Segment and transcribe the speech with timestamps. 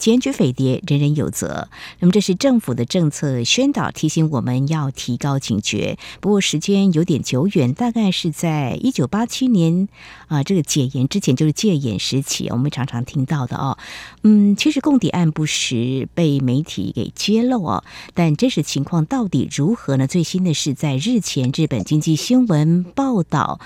[0.00, 1.68] 检举匪谍，人人有责。
[1.98, 5.98] 那么，这是政府的政策宣导，提醒我们要提高警觉。
[6.20, 9.88] 不过，时间有点久远，大概是在一九八七年
[10.28, 13.76] 啊、呃，这个解严之前，就是戒严时期，我们常常听到的哦。
[14.22, 20.06] 嗯，其实共谍案不时被媒体给揭露哦，但真实情况到底如何呢？
[20.06, 23.60] 最新的是在日前，日本经济新闻报道。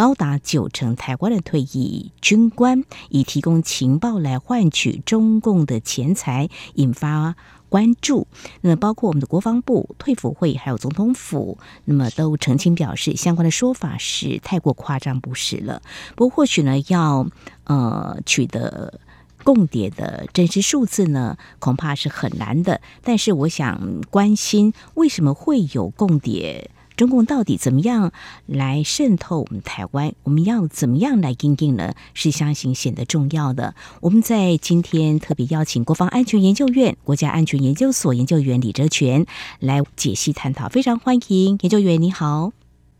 [0.00, 7.36] 高达九成台湾的退役军官以提供情报来换取中共的钱财，引发
[7.68, 8.26] 关注。
[8.62, 15.82] 那么，包括我们的国防部、退辅会还有总统府，那么都澄清表示，相关的说法是太过夸张不实了。
[16.16, 17.26] 不过，或许呢，要
[17.64, 19.00] 呃取得
[19.44, 22.80] 共谍的真实数字呢，恐怕是很难的。
[23.02, 26.70] 但是，我想关心为什么会有共谍。
[27.00, 28.12] 中共到底怎么样
[28.44, 30.12] 来渗透我们台湾？
[30.22, 31.94] 我们要怎么样来应应呢？
[32.12, 33.74] 是相信显得重要的。
[34.02, 39.24] 我们在今天特别邀请国防安全研究院国家安全研究所研究员李哲全
[39.60, 42.52] 来解析探讨，非常欢迎研究员，你好。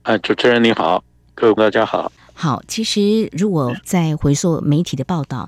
[0.04, 2.10] 啊，主持人你好，各位大家好。
[2.32, 5.46] 好，其实如果在回溯媒体的报道。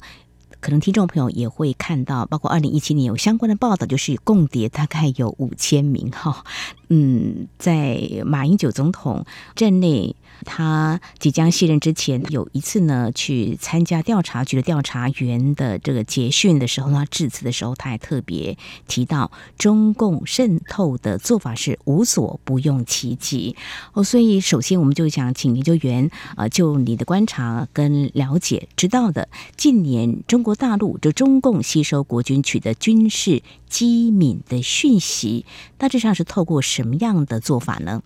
[0.63, 6.45] 可能听众朋友也会看到，包括二零一七年有相关的报道，就是共谍大概有五千名哈。
[6.89, 10.17] 嗯，在马英九总统任内。
[10.45, 23.55] 他即将卸任之前，有一次呢，去参加调查局的调查员的这个结训的时候，他致辞的时候，他还特别提到，中共渗透的做法是无所不用其极
[23.93, 24.03] 哦。
[24.03, 35.45] 所以，首先我们就想请研究员啊，就你的观察跟了解知道的，近年中国大陆就中共吸收国军取得军事机敏的讯息，
[35.79, 38.03] 大致上是透过什么样的做法呢？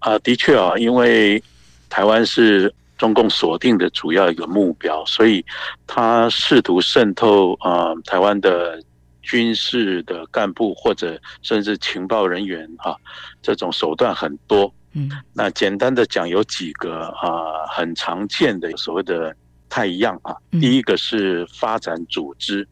[0.00, 1.42] 啊，的确啊，因为
[1.88, 5.44] 台湾是中共锁定的主要一个目标，所以
[5.86, 8.82] 他试图渗透啊台湾的
[9.22, 12.96] 军事的干部或者甚至情报人员啊，
[13.42, 14.72] 这种手段很多。
[14.92, 19.34] 嗯，那简单的讲，有几个啊很常见的所谓的
[19.70, 20.36] 太一样啊。
[20.60, 22.68] 第一个是发展组织，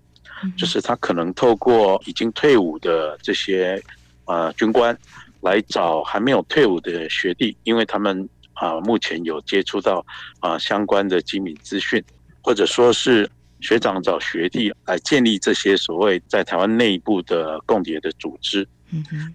[0.54, 3.82] 就是他可能透过已经退伍的这些
[4.26, 4.94] 啊军官。
[5.40, 10.04] 来找还没有退伍的学弟，因为他们啊目前有接触到
[10.40, 12.02] 啊相关的机密资讯，
[12.42, 18.66] 或者说是学长找学弟来建立这些所谓在台湾内部的共谍的组织。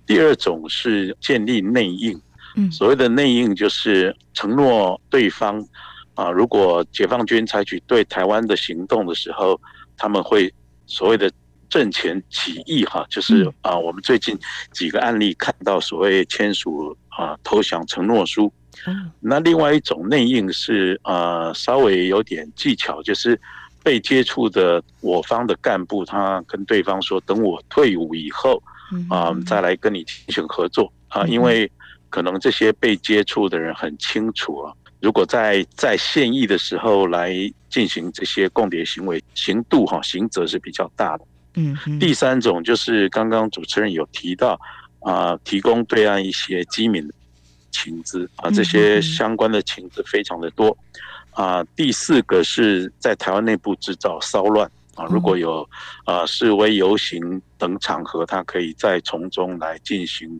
[0.05, 2.21] 第二种是建立内应，
[2.69, 5.65] 所谓的内应就是承诺对方
[6.15, 9.59] 啊，如果解放军采取对台湾的行动的时候，
[9.97, 10.53] 他们会
[10.85, 11.31] 所谓的。
[11.69, 14.37] 阵前起义哈，就是啊，我们最近
[14.73, 18.53] 几个案例看到所谓签署啊投降承诺书。
[19.19, 23.41] 那另外一种内应是啊，稍微有点技巧，就是
[23.81, 28.61] 被接触的我方的干部，他跟对方说，等我退伍以后
[29.09, 31.71] 啊，再来跟你进行合作啊，因为
[32.11, 34.71] 可能这些被接触的人很清楚啊，
[35.03, 37.33] 如果在在现役的时候来
[37.69, 41.25] 进行这些共谍行为，刑度哈刑责是比较大的。
[41.55, 44.57] 嗯，第三种就是刚刚主持人有提到
[45.01, 47.13] 啊，提供对岸一些机敏的
[47.69, 50.75] 情资啊，这些相关的情资非常的多
[51.31, 51.61] 啊。
[51.75, 55.69] 第四个是在台湾内部制造骚乱啊，如果有
[56.05, 60.39] 啊示威游行等场合，他可以再从中来进行。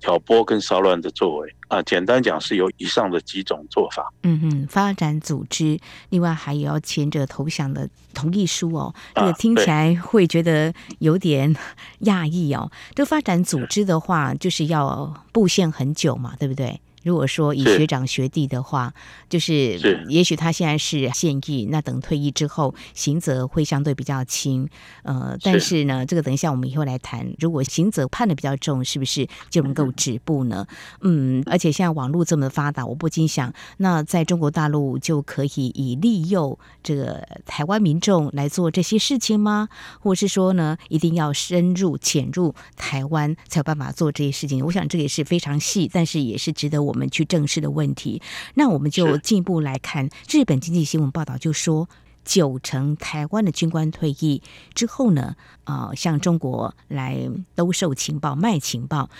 [0.00, 4.12] 挑拨跟骚乱的作为啊，简单讲是有以上的几种做法。
[4.22, 5.78] 嗯哼，发展组织，
[6.10, 8.94] 另外还有要签这个投降的同意书哦。
[9.14, 11.54] 这个听起来会觉得有点
[12.02, 12.70] 讶异哦。
[12.94, 16.80] 这发展组织的话，就是要布线很久嘛，对不对？
[17.06, 18.92] 如果说以学长学弟的话，
[19.28, 24.68] 就是也许他现在是现役，那等退役之后，刑责会相对比较轻。
[25.04, 27.32] 呃，但是呢，这个等一下我们以后来谈。
[27.38, 30.66] 如果刑责判的比较重，是不是就能够止步呢？
[31.02, 39.68] 嗯，而且现在网络这么发达，我不禁想，那在中国大陆就可以以利诱这个台湾民众来做这些事情吗？
[40.00, 44.64] 或者是说呢，一定要深入潜入台湾才有办法做这些事情？
[44.66, 46.95] 我想这也是非常细，但是也是值得我。
[46.96, 48.22] 我们去正视的问题，
[48.54, 51.90] 那我们就进一步来看日本经济新闻报道，就说
[52.24, 54.42] 九成台湾的军官退役。
[54.72, 59.10] 之后呢，啊、呃，向中国来兜售情报、卖情报。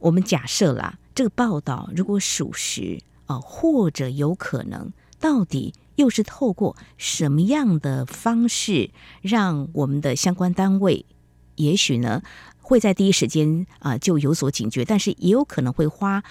[0.00, 8.90] 我们假设啦，这个报道如果属实啊，或者有可能，到底又是透过什么样的方式，
[9.22, 11.06] 让我们的相关单位，
[11.54, 12.22] 也许呢
[12.60, 16.22] 会在第一时间啊就有所警觉，但是也有可能会花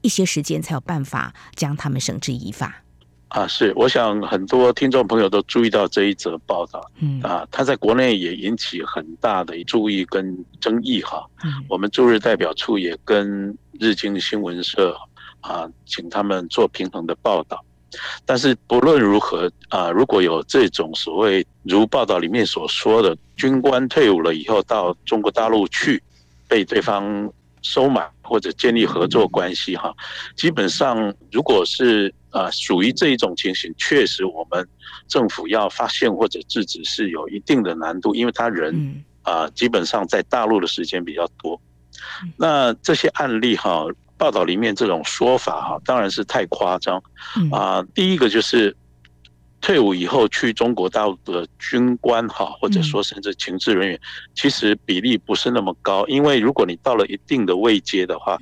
[0.00, 2.82] 一些时间才有办法将他们绳之以法。
[3.28, 11.26] 啊，是，我想很多听众朋友都注意到这一则报道，嗯啊，他在国内也引起很大的注意跟争议哈。
[11.44, 14.96] 嗯，我们驻日代表处也跟日经新闻社
[15.42, 17.62] 啊，请他们做平衡的报道。
[18.24, 26.02] 但是不论如何啊，如果有这种所谓如报道里面所说的军官退伍了以后到中国大陆去
[26.46, 27.30] 被对方
[27.62, 29.94] 收买或者建立合作关系哈，
[30.36, 32.14] 基本上如果是。
[32.30, 34.68] 啊，属于这一种情形，确实我们
[35.08, 41.58] 政府要发现或者制止是有一定的难度，因为他人啊，基本上在大陆的时间比较多。
[42.36, 43.86] 那这些案例哈，
[44.18, 47.02] 报道里面这种说法哈，当然是太夸张
[47.50, 47.82] 啊。
[47.94, 48.76] 第一个就是
[49.60, 54.00] 退伍以后去中国大陆的军官哈，或者说甚至情治人员，
[54.34, 58.38] 其实比例不是那么高，因为如果你到了一定的位阶的话，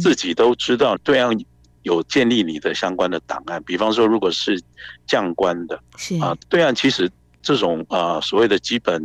[0.00, 1.36] 自己都知道对岸。
[1.82, 4.60] 有建立你的相关的档案，比方说，如果是
[5.06, 6.18] 将官的，是。
[6.18, 7.08] 啊，对岸其实
[7.40, 9.00] 这种啊所谓的基本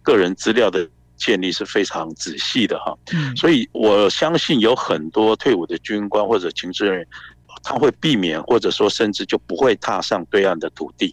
[0.00, 0.88] 个人资料的
[1.18, 2.96] 建立是非常仔细的哈，
[3.36, 7.06] 所以我相信有很多退伍的军官或者情治人员，
[7.66, 11.12] 他会避免或者说甚至就不会踏上对岸的土地，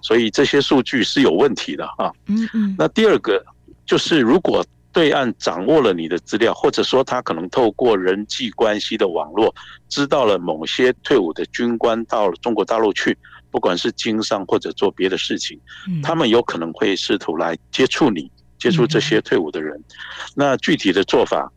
[0.00, 2.10] 所以这些数据是有问题的哈。
[2.26, 2.74] 嗯嗯。
[2.78, 3.44] 那第二个
[3.84, 4.64] 就是如果。
[4.92, 9.54] 对岸掌握了你的资料，或者说他可能透过人际关系的网络，
[9.88, 13.16] 知道了某些退伍的军官到了中国大陆去，
[13.52, 15.56] 不管是经商或者做别的事情，
[16.02, 19.80] 他们有可能会试图来接触你，接触这些退伍的人。
[20.34, 21.48] 那具体的做法，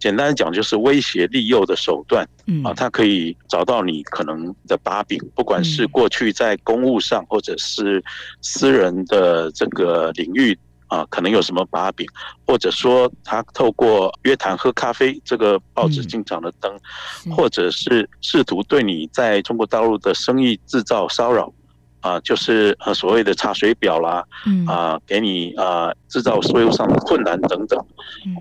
[0.00, 2.26] 简单讲就是威胁利诱的手段
[2.64, 8.02] 啊，他可以找到你可能的把柄，不管是过去在公务上，或者是
[8.40, 10.58] 私人的这个领域。
[10.90, 12.04] 啊，可能有什么把柄，
[12.44, 16.76] 或者说他透过约谈喝咖啡，这个报纸经常的登，
[17.30, 21.52] 或者是试图对你在中国大陆的生意制造骚扰，
[22.00, 24.24] 啊，就是呃所谓的查水表啦，
[24.66, 27.78] 啊，给你啊制造税务上的困难等等，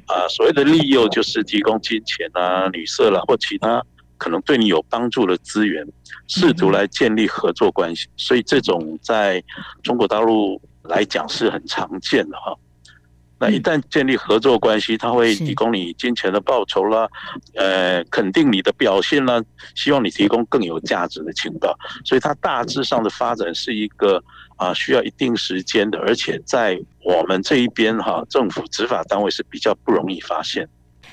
[0.07, 3.83] 啊，所谓的利诱就是提供金钱啊、女色啦或其他
[4.17, 5.85] 可能对你有帮助的资源，
[6.27, 9.43] 试图来建立合作关系，所以这种在
[9.83, 10.61] 中国大陆。
[10.83, 12.55] 来讲是很常见的哈，
[13.39, 17.07] 那一旦建立合作关系，他会提供你金钱的报酬啦，
[17.55, 19.41] 呃，肯定你的表现啦，
[19.75, 24.21] 希望你提供更有价值的情报，所以它大致上的发展是一个
[24.57, 30.67] 啊需要一定时间的，而且在我们这一边哈，政府执法单位是比较不容易发现。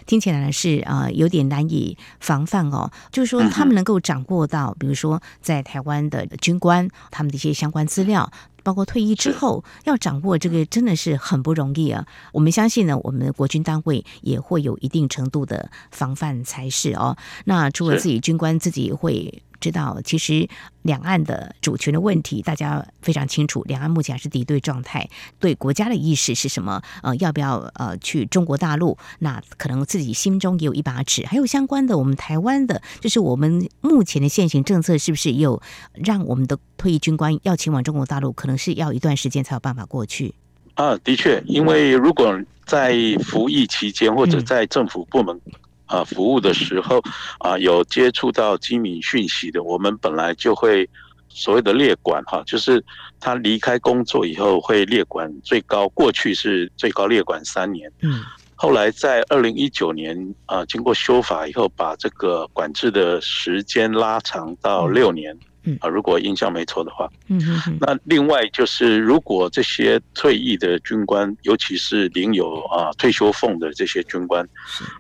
[0.06, 2.90] 听起来呢是啊，有点难以防范哦。
[3.10, 8.30] 就是说，他们能够掌握到，比如说在台湾的军官他们的一些相关资料。
[8.62, 12.04] 包括退役之后要掌握这个真的是很不容易啊！
[12.32, 17.16] 我们相信呢，我们的国军单位也会有一定程度的防范才是哦。
[17.44, 19.40] 那除了自己军官自己会。
[19.60, 20.48] 知道，其实
[20.82, 23.62] 两岸的主权的问题，大家非常清楚。
[23.64, 25.08] 两岸目前还是敌对状态，
[25.38, 26.82] 对国家的意识是什么？
[27.02, 28.96] 呃，要不要呃去中国大陆？
[29.20, 31.24] 那可能自己心中也有一把尺。
[31.26, 35.60] 还有相关的，我们台湾的，就是我们目前的现行政策，是不是也有
[35.94, 40.34] 让我们的退役军官要前往中国大陆，可能是要一段时间才有办法过去？
[40.74, 45.40] 啊，的确，因为如果在服役期间或者在政府部门。
[45.86, 47.00] 啊，服务的时候
[47.38, 50.88] 啊，有接触到机密讯息的，我们本来就会
[51.28, 52.84] 所谓的列管哈，就是
[53.18, 58.22] 他离开工作以后会列管最高，过去是最高列管三年，嗯，
[58.54, 65.38] 后来在二零一九年啊，经过修法以后，把这个管制的时间拉长到六年。
[65.80, 74.46] 啊，如果印象没错的话，嗯嗯，那另外就是，如果这些退役的军官，尤其是领有啊退休俸的这些军官，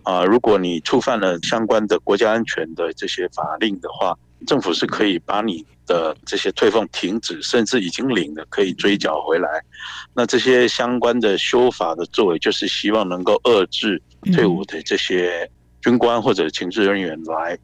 [0.02, 9.48] 啊，如果你触犯了相关的国家安全的这些法令的话，政府是可以把你的这些退俸停止，甚至已经领的可以追缴回来。
[10.14, 14.00] 那这些相关的修法的作为，就是希望能够遏制
[14.34, 15.48] 退伍的这些
[15.80, 17.58] 军官或者情治人员来。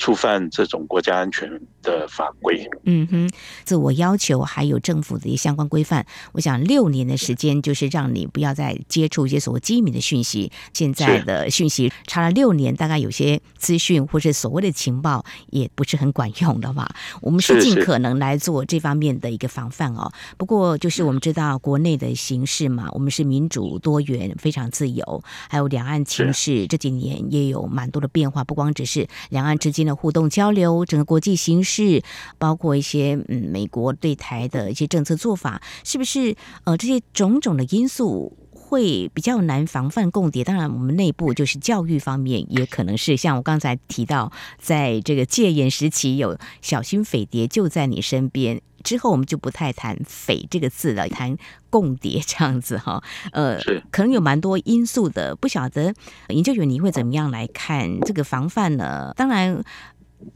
[0.00, 1.46] 触犯这种国家安全
[1.82, 2.66] 的法规。
[2.84, 3.30] 嗯哼，
[3.64, 6.06] 自我要求还有政府的一些相关规范。
[6.32, 10.50] 我想六年的时间就是让你不要再接触一些所谓机密的讯息。
[10.72, 16.88] 现在的讯息差了六年，大概有些资讯或是所谓的情报也不是很管用的话。
[17.20, 20.10] 我们是尽可能来做这方面的一个防范哦。
[20.38, 32.02] 不过就是我们知道国内的形势嘛，我们是民主多元、非常自由，还有两岸情势这几年也有蛮多的变化，不光只是两岸之间互动交流，整个国际形势，
[32.38, 38.36] 包括一些嗯美国对台的一些政策做法，是不是呃这些种种的因素？
[38.70, 51.36] 会比较难防范共谍，当然我们内部就是教育方面也可能是像我刚才提到，在这个戒严时期有小心匪谍就在你身边，之后我们就不太谈“匪”这个字了，谈
[51.68, 53.02] 共谍这样子哈。
[53.32, 53.58] 呃，
[53.90, 55.92] 可能有蛮多因素的，不晓得
[56.28, 59.12] 研究员你会怎么样来看这个防范呢？
[59.16, 59.64] 当然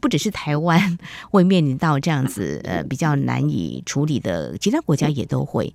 [0.01, 0.97] 不只是台湾
[1.29, 5.73] 会面临到这样子呃比较难以处理的，其他国家也都会。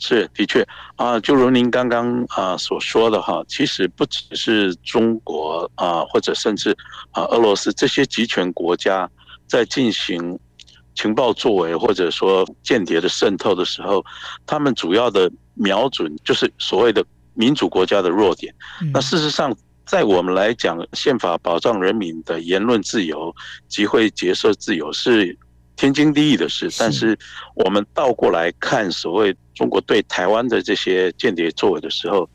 [0.00, 0.64] 是，的确
[0.94, 6.70] 啊，就如您刚刚啊所说的哈，其实不只是中国啊，或者甚至
[7.10, 9.10] 啊俄罗斯这些集权国家
[9.48, 10.38] 在进行
[10.94, 14.04] 情报作为或者说间谍的渗透的时候，
[14.46, 18.54] 他们主要的瞄准就是所谓的民主国家的弱点。
[18.92, 19.52] 那事实上，
[19.84, 23.34] 在我们来讲，宪法保障人民的言论自由、
[23.66, 25.36] 集会结社自由是。
[25.78, 27.16] 天经地义的事，但是
[27.54, 32.28] 我们倒过来看，所谓中国对台湾的这些间谍作为的时候，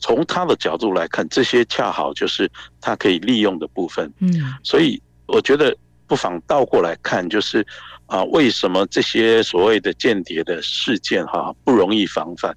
[0.00, 2.50] 从他的角度来看，这些恰好就是
[2.80, 4.12] 他可以利用的部分。
[4.18, 5.74] 嗯，所以我觉得
[6.08, 7.64] 不妨倒过来看，就是
[8.06, 12.52] 啊，为什么这些所谓的间谍的事件哈不容易防范？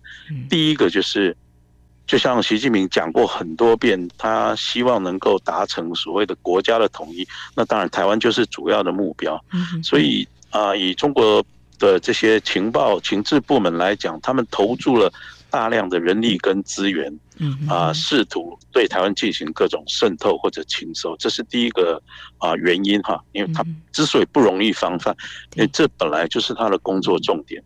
[0.49, 1.37] 第一个就是。
[2.07, 9.39] 就像习近平讲过很多遍，他希望能够达成所谓的国家的统一，那当然台湾就是主要的目标。
[9.83, 11.45] 所以啊，以中国
[11.77, 15.11] 的这些情报、情治部门来讲，他们投注了
[15.49, 17.13] 大量的人力跟资源。
[17.39, 22.01] 嗯啊，试图对台湾进行各种渗透或者侵收，这是第一个
[22.37, 25.15] 啊原因哈，因为他之所以不容易防范，
[25.55, 27.63] 因为这本来就是他的工作重点。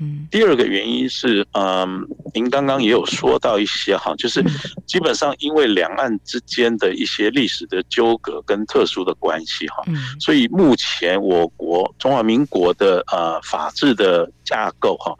[0.00, 4.44] 嗯，第二个原因是，嗯，您刚刚也有说到一些哈，就是
[4.86, 9.82] 基本上因为两岸之间的一些历史的纠葛跟特殊的关系哈，
[10.20, 15.14] 所以目前我国中华民国的呃法治的架构哈。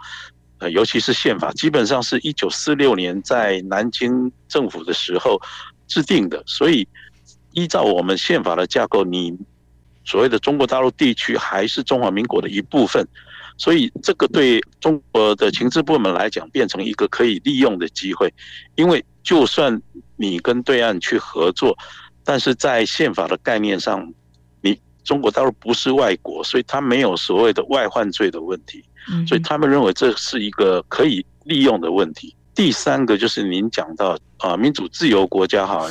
[0.70, 5.40] 尤其是宪法，基本上是一九四六年在南京政府的时候
[5.86, 6.86] 制定的，所以
[7.52, 9.36] 依照我们宪法的架构，你
[10.04, 13.06] 所谓的中国大陆地区还是中华民国的一部分，
[13.56, 18.32] 所以这个对中国的情治部门来讲，变成一个可以利用的机会，
[18.74, 19.80] 因为就算
[20.16, 21.76] 你跟对岸去合作，
[22.24, 24.12] 但是在宪法的概念上，
[25.04, 28.84] 中国大陆不是外国，所以它没有所谓的外患罪的问题。
[29.28, 32.34] 所以他们认为这是一个可以利用的问题。
[32.54, 35.86] 第三个就是您讲到啊，民主自由国家哈，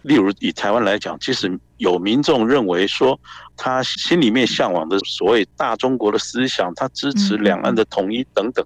[0.00, 3.20] 例如以台湾来讲，其实有民众认为说，
[3.54, 8.64] 他心里面向往的所谓大中国的思想，他支持两岸的统一等等，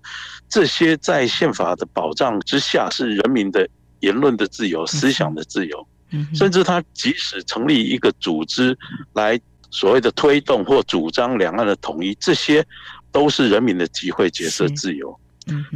[0.49, 5.89] 这些在宪法的保障之下，是人民的言论的自由、思想的自由，
[6.35, 8.79] 甚至他即使成立一个组织
[9.15, 9.41] 来
[9.73, 12.65] 所谓的推动或主张两岸的统一，这些。
[13.13, 15.15] 都是人民的集会结社自由，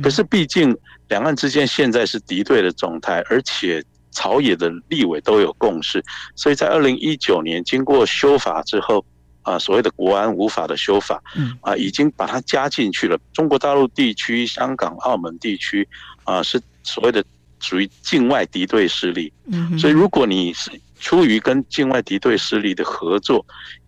[0.03, 0.75] 可是毕竟
[1.11, 6.03] 两岸之间现在是敌对的状态，而且朝野的立委都有共识，
[6.35, 9.05] 所以在二零一九年经过修法之后，
[9.43, 11.23] 啊，所谓的国安五法的修法，
[11.61, 13.19] 啊，已经把它加进去了。
[13.35, 15.87] 中国大陆地区、香港、澳门地区，
[16.25, 17.23] 啊，是所谓的
[17.61, 19.31] 属于境外敌对势力，
[19.79, 23.45] 所以如果你是出于跟境外敌对势力的合作，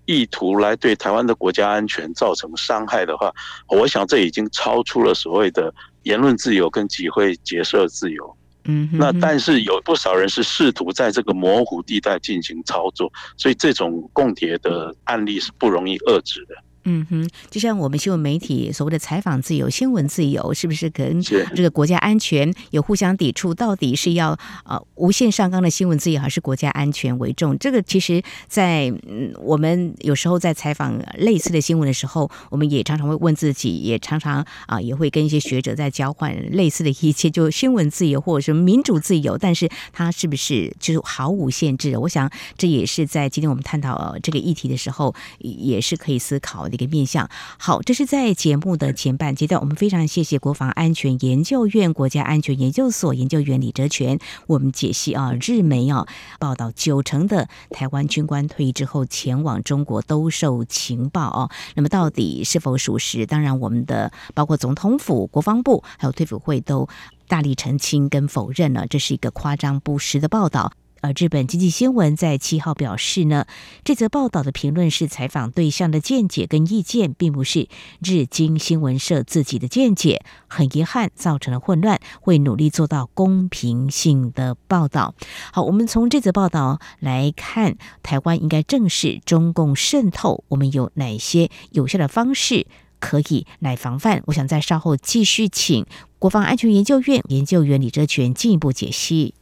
[0.08, 3.30] 意图来对台湾的国家安全造成伤害的话，
[3.68, 5.72] 我想这已经超出了所谓的
[6.04, 8.36] 言论自由跟集会结社自由。
[8.64, 16.54] 嗯，那但是有不少人是试图在这个模糊地带进行操作，所以这种共谍的案例是不容易遏制的。
[16.84, 23.52] 嗯哼，就像我们新闻媒体所谓的采访自由、新闻自由，是不是跟这个国家安全有互相抵触？
[23.52, 27.58] 到底是要呃无限上纲的新闻自由，还是国家安全为重？
[27.58, 41.96] 这个其实在，在嗯我们有时候在采访类似的新闻的时候，我们也常常会问自己，也常常啊也会跟一些学者在交换类似的一切，就新闻自由或者是民主自由，但是它是不是就是毫无限制？
[41.98, 46.67] 我想这也是在今天我们探讨这个议题的时候，也是可以思考。
[46.68, 47.28] 的一个面向。
[47.58, 56.06] 好，这是在节目的前半阶段，我们非常谢谢国防安全研究院国家安全研究所研究员李哲全，我们解析啊，日媒啊
[56.38, 63.26] 报道九成的台湾军官退役之后前往中国兜售情报哦，那么到底是否属实？
[63.26, 66.88] 当然，我们的包括总统府、国防部还有退辅会都
[67.26, 70.72] 大力澄清跟否认了，这是一个夸张不实的报道。
[71.00, 73.46] 而日本经济新闻在七号表示呢，
[73.84, 77.68] 这则报道的评论是采访对象的见解跟意见，并不是
[78.02, 80.22] 日经新闻社自己的见解。
[80.48, 85.14] 很遗憾，造成了混乱，会努力做到公平性的报道。
[85.52, 92.66] 好，我们从这则报道来看，台湾应该正视中共渗透，我们有哪些有效的方式
[92.98, 94.22] 可以来防范？
[94.26, 95.86] 我想在稍后继续请
[96.18, 99.34] 国防安全研究院研究员李哲全进一步解析。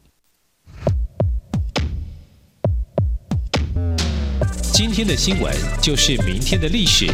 [4.76, 7.06] 今天的新闻就是明天的历史，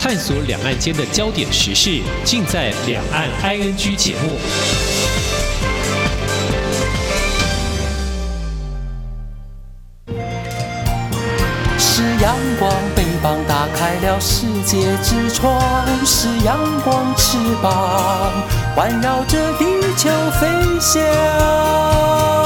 [0.00, 4.38] 探索两岸间的焦点时事，尽在《两岸 ING》节目。
[11.76, 15.60] 是阳光，翅膀打开了世界之窗；
[16.06, 18.30] 是阳光，翅膀
[18.76, 19.64] 环绕着地
[19.96, 20.08] 球
[20.40, 20.46] 飞
[20.78, 22.39] 翔。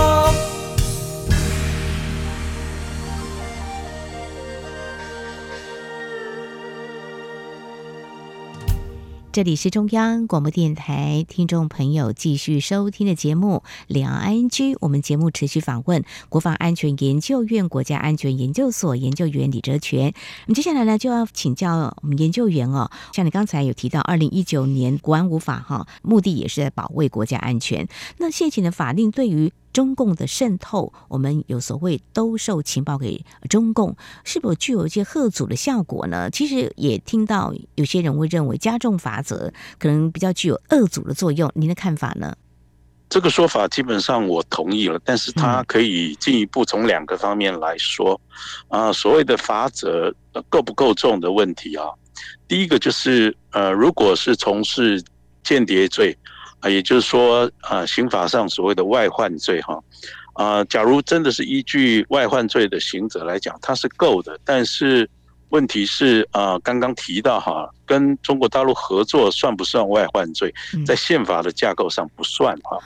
[9.35, 14.49] 这里是中央广播电台听众朋友继续收听的节目《两岸 ING》，
[14.81, 20.15] 我们节目持续访问国防安全研究院国家安全研究所研究员李哲全。
[20.47, 27.89] 那么接下来呢，就要请教我们研究员哦，像你刚才有提到，二零一九年国安五法哈，目的也是在保卫国家安全。
[28.19, 36.31] 那现行的法令对于中共的渗透，我们有所谓兜售情报给中共，是否具有一些贺阻的效果呢？
[36.31, 42.37] 其实也听到有些人会认为加重罚则可能比较具有遏阻的作用，您的看法呢？
[43.09, 48.19] 这个说法基本上我同意了，但是它可以进一步从两个方面来说
[48.69, 50.15] 啊，所谓的罚则
[50.49, 51.87] 够不够重的问题啊。
[52.47, 55.03] 第一个就是呃，如果是从事
[55.43, 56.17] 间谍罪。
[56.65, 59.79] 啊，也就是说，啊，刑法上所谓的外患罪，哈，
[60.33, 64.41] 啊，假如真的是依据外患罪的刑责来讲，它是够的。
[64.47, 65.07] 但是
[65.51, 70.51] 问题是，啊，刚刚提到哈，跟中国大陆合作算不算外患罪？
[70.87, 72.79] 在宪法的架构上不算哈。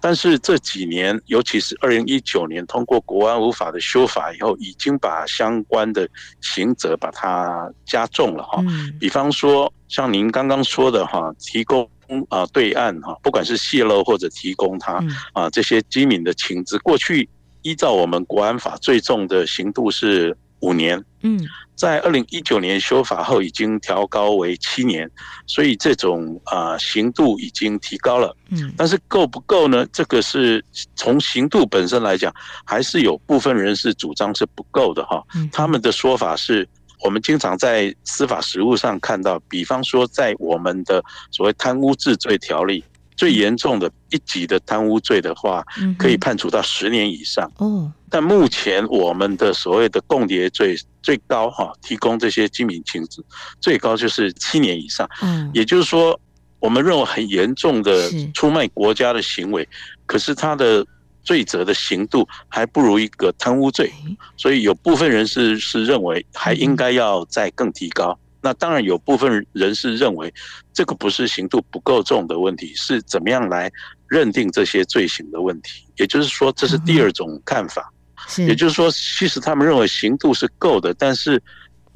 [0.00, 6.08] 但是这几年，尤其是二零一九年通过国安无法的修法以后，已经把相关的
[6.40, 8.64] 刑责把它加重了哈。
[8.98, 11.86] 比方说，像您刚刚说的哈，提供。
[12.28, 17.28] 啊，对岸哈，不管是泄露或者提供他啊这些机敏的情资，过去
[17.62, 21.40] 依照我们国安法最重的刑度是五年，嗯，
[21.74, 25.10] 在二零一九年修法后已经调高为七年，
[25.46, 29.86] 所以这种啊刑度已经提高了，嗯，但是够不够呢？
[29.92, 30.64] 这个是
[30.96, 36.68] 从刑度本身来讲，还是有部分人士主张是不够的哈，他们的说法是。
[37.00, 42.82] 我们经常在司法实务上看到，比方说，在我们的所谓贪污治罪条例
[43.16, 45.64] 最严重的一级的贪污罪的话，
[45.98, 47.50] 可以判处到十年以上。
[47.58, 53.24] 哦，但目前我们的所谓的共谍罪最高哈，提供这些机密情资
[53.60, 55.08] 最高就是七年以上。
[55.22, 56.18] 嗯，也就是说，
[56.58, 59.68] 我们认为很严重的出卖国家的行为，
[60.06, 60.84] 可是他的。
[61.28, 63.92] 罪责的刑度还不如一个贪污罪，
[64.38, 68.18] 所以有部分人士是认为还应该要再更提高。
[68.40, 70.32] 那当然有部分人士认为
[70.72, 73.70] 这个不是刑度不够重的问题，是怎么样来
[74.06, 75.84] 认定这些罪行的问题。
[75.96, 77.92] 也就是说，这是第二种看法。
[78.38, 81.42] 也就是说，其实他们认为刑度是够的，但是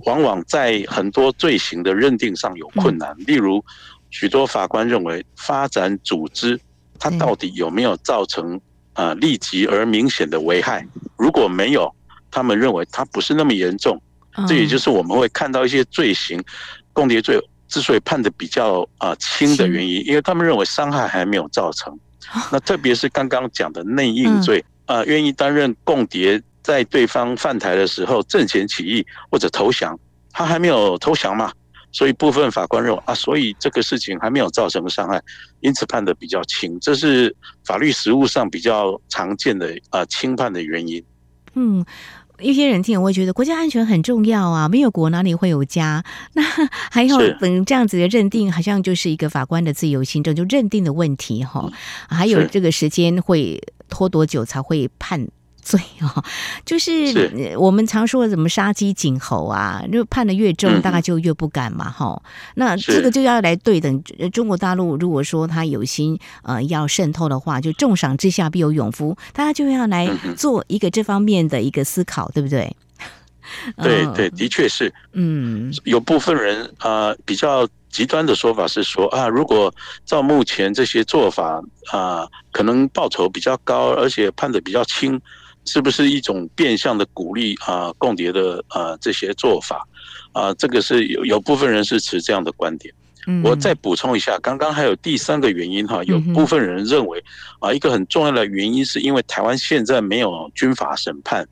[0.04, 3.16] 往往在很多罪行的认定上有困难。
[3.26, 3.64] 例如，
[4.10, 6.60] 许多法官认为发展组织
[6.98, 8.60] 它到底有没有造成。
[8.94, 11.92] 啊，立即而明显的危害，如果没有，
[12.30, 14.00] 他们认为它不是那么严重。
[14.48, 16.42] 这也就是我们会看到一些罪行，
[16.92, 21.98] 共谍罪之所以判的比较啊轻的原因，因为他们认为伤害还没有造成。
[22.50, 29.98] 那特别是刚刚讲的内应罪啊，愿意担任共谍，在对方犯台的时候阵前起义或者投降，
[30.32, 31.52] 他还没有投降嘛。
[31.92, 35.22] 所以部分法官认为啊，所以这个事情还没有造成伤害，
[35.60, 41.04] 因此判的比较轻，这是法律实务上比较常见的啊轻判的原因。
[41.54, 41.84] 嗯，
[42.40, 46.02] 一些人听我会觉得国家安全很重要啊，没有国哪里会有家？
[46.32, 46.42] 那
[46.90, 51.70] 还有等这样子的认定，好像就是一个法官的自由行政，就认定的问题哈。
[52.08, 55.28] 还有这个时间会拖多久才会判？
[55.62, 56.24] 罪哦，
[56.66, 62.30] 就是我们常说的什么杀鸡儆猴啊，就判的越重，大概就越不敢嘛，哈、嗯。
[62.56, 72.76] 那这个就要来对等中国大陆，如果说他有心呃要渗透的话，就重赏之下必有勇夫，大家就要来做一个这方面的一个思考，对不对？
[73.80, 74.92] 对对，的确是。
[75.12, 79.72] 嗯，有部分人啊、呃，比较极端的说法是说啊，如果
[80.04, 85.20] 照目前这些做法啊、呃，可能报酬比较高，而且判的比较轻。
[85.64, 87.92] 是不是一种变相的鼓励啊？
[87.98, 89.86] 共谍的啊这些做法
[90.32, 92.92] 啊，这个是有有部分人是持这样的观点。
[93.44, 97.22] 我再补充一下，刚刚还有第三个原因哈，有部分人认为
[97.60, 101.46] 啊，一个很重要的原因是因为台湾现在没有军法审判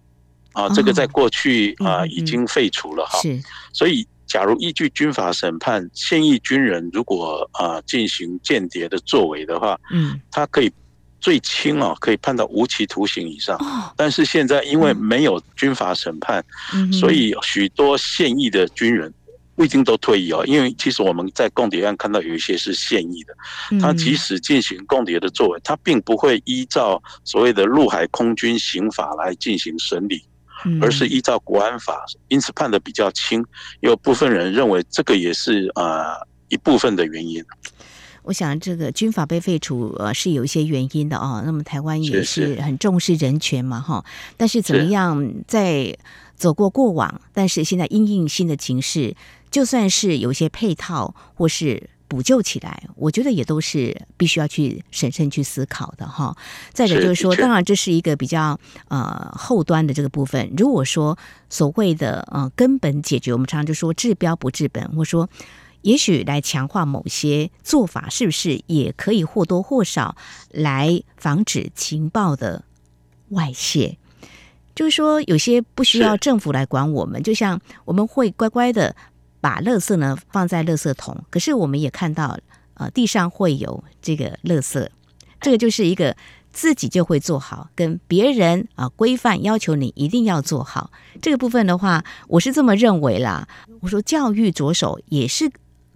[0.53, 3.21] 啊，这个在过去啊已经废除了哈。
[3.73, 10.73] 所以假如依据军法审判，现役军人如果啊进行间谍的作为的话，嗯，他可以。
[11.21, 13.59] 最轻啊，可以判到无期徒刑以上。
[13.97, 16.45] 但是现在因为没有军法审判，
[16.93, 19.13] 所以许多现役的军人
[19.55, 20.43] 不一定都退役哦。
[20.47, 23.35] 因为其实我们在共谍案看到有一些是现役的，
[23.79, 30.25] 他即使进行共谍的作为，他并不会依照所谓的陆海空军刑法来进行审理，
[30.81, 33.45] 而是依照国安法，因此判的比较轻。
[33.81, 36.17] 有部分人认为这个也是啊
[36.49, 37.45] 一部分的原因。
[38.31, 41.43] 我想这个军法被废除，呃，是有一些原因的哦。
[41.45, 44.05] 那么台湾也是很重视人权嘛，哈。
[44.37, 45.99] 但是怎么样在
[46.37, 49.17] 走过过往，但是现在因应新的情势，
[49.51, 56.37] 就算是有一些配套或是补救起来，我觉得也都是必须要去审慎去思考的哈。
[56.73, 60.49] 再者就是说，当然这是一个比较呃后端的这个部分。
[60.57, 65.29] 如果说所谓的呃根本解决，我们常常就说治标不治本，或说。
[65.83, 70.15] 也许来强化某些做法，是不是也可以或多或少
[70.51, 72.65] 来防止情报的
[73.31, 73.97] 外泄？
[74.75, 78.95] 就是说，有些不需要政府来管我们，就像我们会乖乖的
[79.41, 82.39] 把垃圾呢放在垃圾桶，可是我们也看到，
[82.75, 84.87] 呃，地上会有这个垃圾，
[85.41, 86.17] 这个就是一个
[86.51, 90.91] 自己就会做好，跟别人啊规范要求你一定要做好
[91.21, 93.49] 这个部分的话，我是这么认为啦。
[93.81, 95.51] 我说教育着手也是。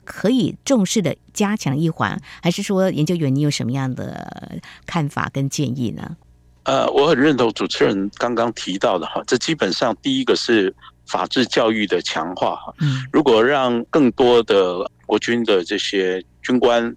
[0.04, 6.16] 可以重视的加强一环，还是说研究员你有什么样的看法跟建议呢？
[6.62, 10.74] 呃，我很认同主持人刚刚提到的哈，这基本上第一个是
[11.06, 12.74] 法治教育的强化哈。
[12.80, 16.94] 嗯，如果让更多的国军的这些军官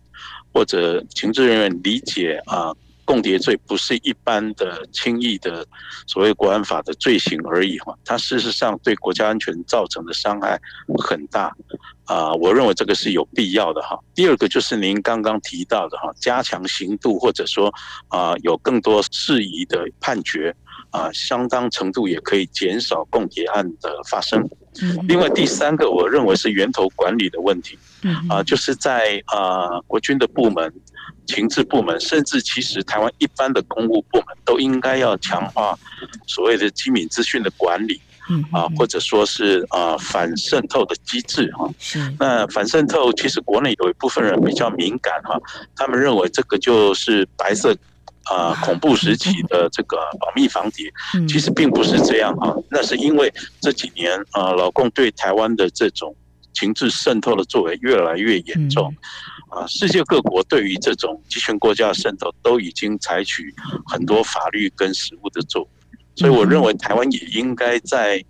[0.54, 2.72] 或者情治人员理解啊。
[3.08, 5.66] 共谍罪不是一般的轻易的
[6.06, 10.60] 所谓国安法的罪行而已哈，它事实上对国家安全造成的伤害
[11.00, 11.56] 很大
[12.04, 13.98] 啊，我认为这个是有必要的哈。
[14.14, 17.74] 第二个就是您刚刚提到的哈，加强刑度或者说
[18.10, 20.54] 啊有更多适宜的判决
[20.92, 24.46] 啊，相当程度也可以减少共谍案的发生。
[25.08, 27.80] 另外第三个，我认为是源头管理的问题
[28.30, 30.72] 啊，就是在啊国军的部门。
[31.26, 35.78] 情治部门，甚至其实台湾一般的公务部门都应该要强化
[36.26, 38.00] 所谓的机敏资讯的管理，
[38.52, 41.70] 啊，或者说是啊反渗透的机制哈。
[42.20, 45.40] 那反渗透其实国内有一部分人比较敏感哈，
[45.76, 47.76] 他们认为这个就是白色
[48.24, 50.92] 啊恐怖时期的这个保密防谍，
[51.28, 52.54] 其实并不是这样啊。
[52.70, 56.16] 那是因为这几年啊老共对台湾的这种
[56.58, 58.92] 情治渗透的作为越来越严重。
[59.50, 63.54] 啊，世界各国对于这种集权国家的渗透都已经采取
[63.86, 65.70] 很多法律跟实务的作为，
[66.16, 68.24] 所以我认为台湾也应该在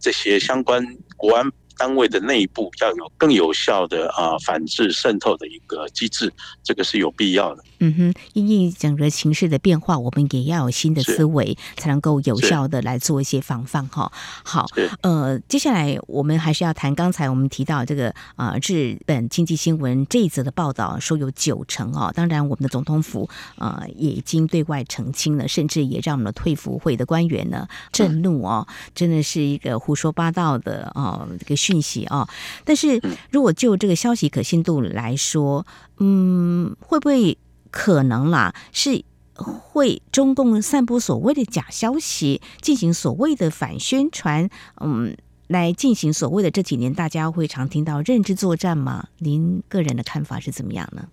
[0.00, 0.84] 这些相关
[1.16, 6.32] 国安单位的内部要有更有效的啊反制渗透的一个机制，
[6.62, 7.64] 这个是有必要的。
[7.80, 14.10] 嗯哼，因应整个形势的变化，我们也要有新的思维，才能够有效的来做一些防范哈。
[14.42, 14.66] 好，
[15.02, 32.28] 呃，接下来我们还是要谈刚才我们提到这个啊、呃，日本经济新闻这一则的报道说有九成哦，当然我们的总统府啊、呃、也已经对外澄清了，甚至也让我们的退服会的官员呢震怒哦，真的是一个胡说八道的啊、呃、这个讯息啊。
[32.64, 33.00] 但是
[33.30, 35.66] 如果就这个消息可信度来说，
[35.98, 37.38] 嗯，会不会？
[37.76, 44.48] 可能啦，是会中共散布所谓的假消息，进行所谓的反宣传，
[44.80, 45.16] 嗯，
[45.48, 49.08] 来进行所谓的这几年大家会常听到认知作战吗？
[49.18, 51.08] 您个人的看法是怎么样呢？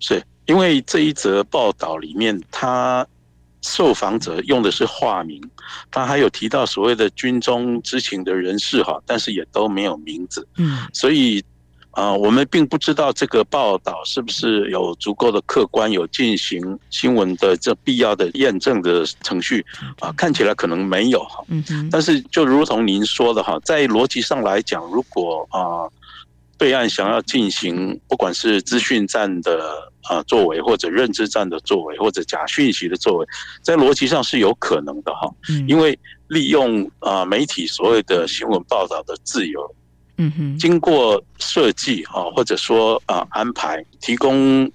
[0.00, 3.06] 是因为这一则报道里面，他
[3.62, 5.42] 受访者用的是化名，
[5.90, 11.44] 他还有提到所谓的军中知情的人士哈，但是也都没有名字，嗯，所以。
[11.92, 19.66] 啊，我们并不知道这个报道是不是有足够的客观，有进行新闻的这必要的验证的程序
[19.98, 21.42] 啊，看起来可能没有哈。
[21.48, 21.88] 嗯嗯。
[21.90, 25.90] 但是就如同您说的哈，在逻辑上来讲，如果啊，
[26.60, 33.26] 对岸想要进行不管是资讯战的啊作为，或者认知战的作为，或者假讯息的作为，
[33.62, 35.26] 在逻辑上是有可能的哈。
[35.48, 35.66] 嗯。
[35.66, 39.74] 因为利用啊媒体所谓的新闻报道的自由。
[40.18, 44.70] 嗯哼，经过设计啊，或者说啊安排，提供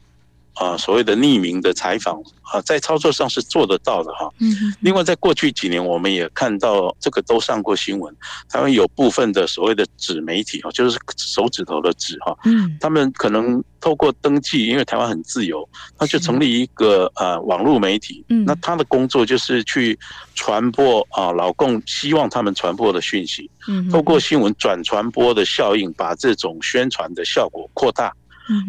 [0.56, 4.30] 啊所谓的匿名的采访啊，在操作上是做得到的哈。
[4.39, 4.74] 嗯。
[4.80, 8.15] 另外，在过去几年，我们也看到这个都上过新闻，
[8.50, 12.38] 台湾有部分的所谓的纸媒体啊，就是手指头的纸哈。
[12.46, 12.78] 嗯。
[12.80, 18.24] 他们可能透过登记，因为台湾很自由，他就成立一个呃网络媒体。
[18.30, 18.46] 嗯。
[18.46, 19.98] 那他的工作就是去
[20.36, 23.50] 传播啊老共希望他们传播的讯息。
[23.91, 28.13] 透过新闻转传播的效应，把这种宣传的效果扩大。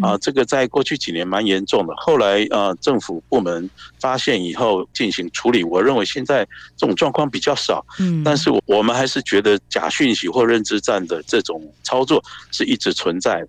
[0.03, 1.95] 啊，这个在过去几年蛮严重的。
[1.97, 3.69] 后来啊，政府部门
[4.01, 5.63] 发现以后进行处理。
[5.65, 7.85] 我认为现在这种状况比较少。
[7.99, 13.49] 嗯，但是我们还是觉得假讯息或认知战的这种操作是一直存在的。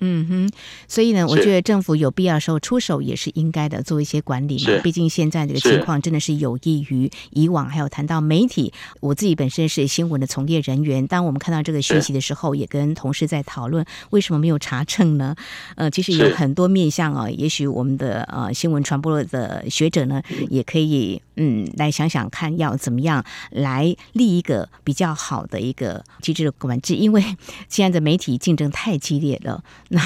[0.00, 0.50] 嗯哼，
[0.88, 4.72] 所以呢，我觉得政府有必要时候出手也是应该的，做一些管理嘛。
[4.82, 7.60] 毕竟现在这个情况真的是有益于以往。
[7.70, 15.36] 还有谈到媒体，我自己本身是新闻的从业人员，当我们看到这个讯息的时候，也跟同事在讨论为什么没有查证呢？
[15.76, 27.22] 呃，其实有很多面向啊，也许我们的呃新闻传播的学者呢，也可以嗯来想想看，要怎么样来立一个比较好的一个机制的管制，因为
[27.68, 29.62] 现在的媒体竞争太激烈了。
[29.92, 30.00] 那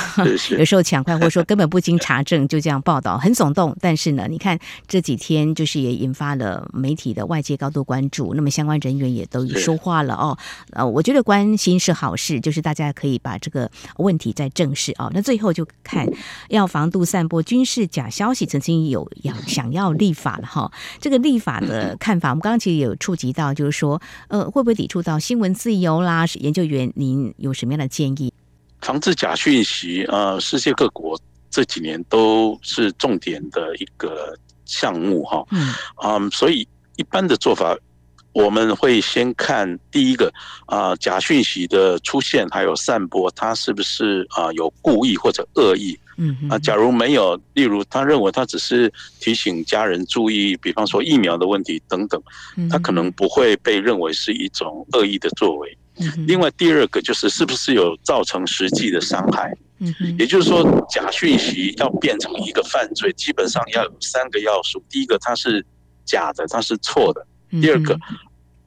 [0.56, 3.76] 有时候抢快，或者说根本不经查证就这样报道，很耸动。
[3.82, 8.32] 但是呢，你看这几天就是也引发了媒体的外界高度关注。
[8.34, 10.36] 那么相关人员也都说话了哦。
[10.70, 15.10] 呃，我觉得关心是好事，就是大家可以把这个问题再正视哦。
[15.14, 16.08] 那最后就看
[16.48, 20.72] 要防杜散播军事假消息，曾经有要想要立法了哈。
[20.98, 26.24] 这个立法的看法，我们刚刚其实有触及到，就是说呃会不会抵触到新闻自由啦？
[26.40, 28.32] 研究员，您有什么样的建议？
[28.84, 31.18] 防治假讯息，呃，世界各国
[31.50, 35.42] 这几年都是重点的一个项目，哈，
[36.02, 37.74] 嗯，所以一般的做法，
[38.34, 40.30] 我们会先看第一个，
[40.66, 45.98] 啊，假讯息的出现还有散播，它是不是啊有故意或者恶意？
[46.18, 52.22] 嗯，啊，假如没有，例如他认为他只是提醒家人注意，比方说疫苗的问题等等，
[52.68, 55.78] 他可能不会被认为是一种恶意的作为。
[56.26, 59.56] 另外，第二个就是是不是有造成实际的伤害？
[59.78, 65.64] 嗯，也就是说，假讯息要变成一个犯罪，基本上要有三个要素：第一个，它是
[66.04, 67.20] 假的，它是错的；
[67.60, 67.98] 第二个，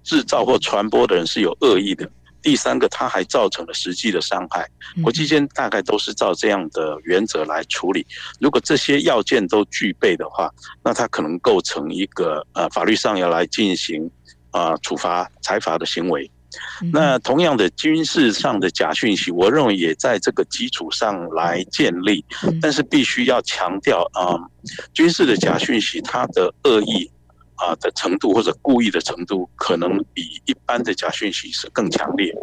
[0.04, 2.06] 制造或传播的人是有恶意的；
[2.42, 4.70] 第三个，它还造成了实际的伤害。
[5.02, 8.06] 国际间大概都是照这样的原则来处理。
[8.40, 10.50] 如果这些要件都具备的话，
[10.84, 14.10] 那它可能构成一个呃法律上要来进行
[14.52, 16.30] 啊、呃、处罚、裁罚的行为。
[16.92, 22.24] 那同样的军事上的假讯息，我认为也在这个基础上来建立，
[22.62, 24.38] 但是必须要强调啊，
[24.94, 27.10] 军事的假讯息它的恶意
[27.56, 32.34] 啊的程度或者故意的程度，可能比一般的假讯息是更强烈。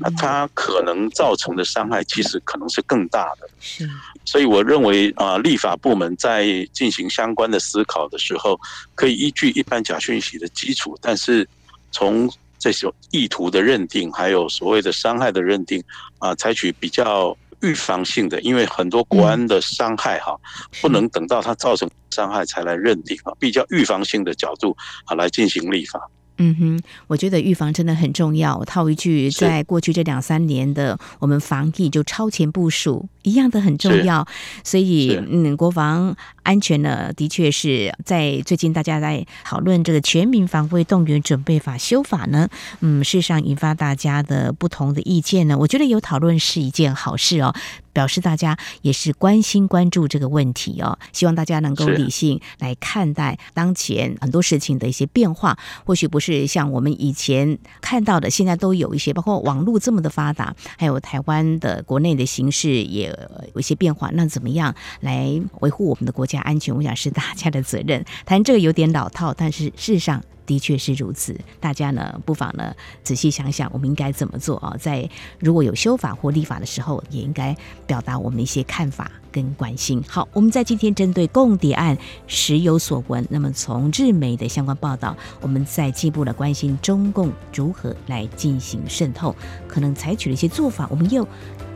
[0.00, 3.48] 那它可能造成的伤害其实可能是更大的。
[3.58, 3.88] 是，
[4.24, 8.58] 所以我认为啊，立法部门在进行相关的思考的时候，
[8.94, 11.48] 可以依据一般假讯息的基础，但是
[11.90, 15.82] 从这种意图的认定，还有所谓的伤害的认定，
[16.18, 20.38] 啊，采取比较预防性的，因为很多国安的伤害哈，
[20.80, 26.00] 不能等到它造成伤害才来认定啊，比较预防性的角度啊来进行立法。
[26.42, 28.56] 嗯哼，我觉得预防真的很重要。
[28.56, 34.26] 我套一句，在过去这两三年的我们防疫就超前部署一样的很重要。
[34.64, 42.48] 所以，嗯，国防安全呢，的确是在最近大家在讨论这个《全民防卫动员准备法》修法呢，
[42.80, 45.56] 嗯，事实上引发大家的不同的意见呢。
[45.58, 47.54] 我觉得有讨论是一件好事哦。
[47.92, 66.74] 表示大家也是关心关注这个问题哦，希望大家能够理性来看待当前很多事情的一些变化，或许不是像我们以前看到的，现在都有一些，包括网络这么的发达，还有台湾的国内的形势也呃有一些变化，那怎么样来维护我们的国家安全？
[66.74, 68.04] 我想是大家的责任。
[68.24, 70.22] 谈这个有点老套，但是事实上。
[70.46, 71.38] 的确是如此。
[71.60, 74.74] 大家呢，不妨呢仔细想想，我们应该怎么做啊？
[74.80, 80.02] 在如果有修法或立法的时候，也应该表达我们的一些看法跟关心。
[80.08, 81.96] 好，我们在今天针对共谍案
[82.26, 89.36] 时有所闻，那么从日媒的相关报道，我们在进一步的关心中共如何来进行渗透，
[89.68, 91.24] 可能采取了一些做法，我们又。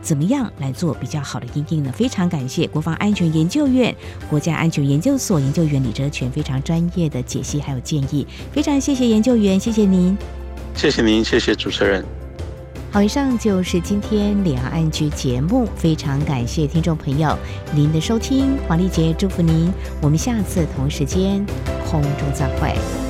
[0.05, 1.91] 怎么样来做比较好的应应呢？
[1.91, 3.93] 非常感谢国防安全研究院
[4.29, 10.15] 国家安全研究所研究员李哲全非常专业的解析还有建议，非常谢谢研究员，谢谢您，
[10.75, 12.05] 谢谢您，谢谢主持人。
[12.91, 17.35] 好，以上就是今天两岸 ING 节目，非常感谢听众朋友
[17.73, 21.43] 您的收听，黄丽杰祝福您，我们下次同时间
[21.89, 23.04] 空中再会。